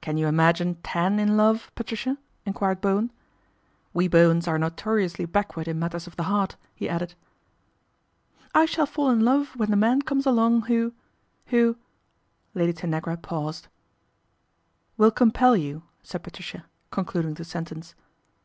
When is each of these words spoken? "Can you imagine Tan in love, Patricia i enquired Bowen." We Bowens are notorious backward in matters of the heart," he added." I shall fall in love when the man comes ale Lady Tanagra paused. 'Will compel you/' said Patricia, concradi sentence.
"Can 0.00 0.16
you 0.16 0.28
imagine 0.28 0.76
Tan 0.84 1.18
in 1.18 1.36
love, 1.36 1.72
Patricia 1.74 2.12
i 2.16 2.24
enquired 2.46 2.80
Bowen." 2.80 3.10
We 3.92 4.06
Bowens 4.06 4.46
are 4.46 4.56
notorious 4.56 5.16
backward 5.16 5.66
in 5.66 5.80
matters 5.80 6.06
of 6.06 6.14
the 6.14 6.22
heart," 6.30 6.54
he 6.76 6.88
added." 6.88 7.16
I 8.54 8.66
shall 8.66 8.86
fall 8.86 9.10
in 9.10 9.18
love 9.24 9.56
when 9.56 9.70
the 9.72 9.76
man 9.76 10.02
comes 10.02 10.28
ale 10.28 10.34
Lady 10.40 11.74
Tanagra 12.72 13.16
paused. 13.16 13.66
'Will 14.96 15.10
compel 15.10 15.56
you/' 15.56 15.82
said 16.04 16.22
Patricia, 16.22 16.66
concradi 16.92 17.44
sentence. 17.44 17.96